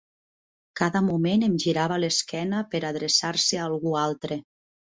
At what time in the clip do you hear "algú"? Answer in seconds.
3.71-3.97